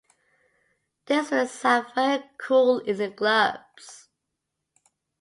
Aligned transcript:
This 1.05 1.29
will 1.29 1.45
sound 1.45 1.93
very 1.93 2.23
cool 2.39 2.79
in 2.79 2.97
the 2.97 3.11
clubs. 3.11 4.09